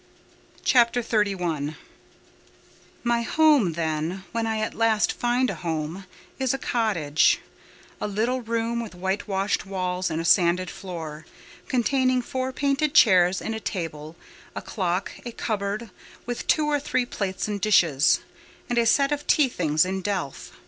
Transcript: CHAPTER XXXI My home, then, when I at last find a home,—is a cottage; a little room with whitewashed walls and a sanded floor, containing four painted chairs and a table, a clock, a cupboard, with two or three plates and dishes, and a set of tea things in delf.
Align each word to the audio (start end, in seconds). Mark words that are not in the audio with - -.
CHAPTER 0.63 1.03
XXXI 1.03 1.75
My 3.03 3.21
home, 3.21 3.73
then, 3.73 4.23
when 4.31 4.47
I 4.47 4.57
at 4.57 4.73
last 4.73 5.13
find 5.13 5.47
a 5.47 5.53
home,—is 5.53 6.55
a 6.55 6.57
cottage; 6.57 7.39
a 8.01 8.07
little 8.07 8.41
room 8.41 8.79
with 8.81 8.95
whitewashed 8.95 9.67
walls 9.67 10.09
and 10.09 10.19
a 10.19 10.25
sanded 10.25 10.71
floor, 10.71 11.27
containing 11.67 12.23
four 12.23 12.51
painted 12.51 12.95
chairs 12.95 13.43
and 13.43 13.53
a 13.53 13.59
table, 13.59 14.15
a 14.55 14.61
clock, 14.63 15.11
a 15.23 15.31
cupboard, 15.31 15.91
with 16.25 16.47
two 16.47 16.65
or 16.65 16.79
three 16.79 17.05
plates 17.05 17.47
and 17.47 17.61
dishes, 17.61 18.21
and 18.71 18.79
a 18.79 18.87
set 18.87 19.11
of 19.11 19.27
tea 19.27 19.49
things 19.49 19.85
in 19.85 20.01
delf. 20.01 20.51